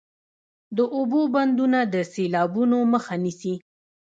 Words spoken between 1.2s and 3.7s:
بندونه د سیلابونو مخه نیسي